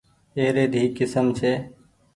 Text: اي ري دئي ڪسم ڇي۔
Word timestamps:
اي 0.37 0.45
ري 0.55 0.65
دئي 0.73 0.87
ڪسم 0.97 1.25
ڇي۔ 1.37 1.51